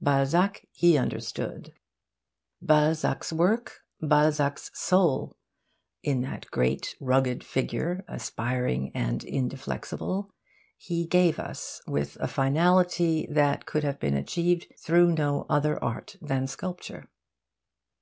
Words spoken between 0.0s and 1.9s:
Balzac he understood.